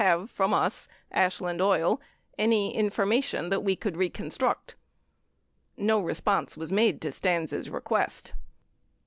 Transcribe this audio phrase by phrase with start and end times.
[0.01, 2.01] 460 have from us (Ashland Oil)
[2.35, 4.75] any information that we could recon struct." 86
[5.77, 8.33] No response was made to Stans' request.